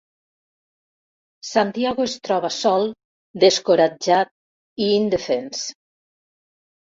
[1.49, 2.87] Santiago es troba sol,
[3.43, 4.33] descoratjat
[4.85, 5.61] i indefens.